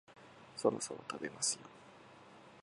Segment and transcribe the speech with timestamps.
[0.57, 1.61] そろそろ食べますよ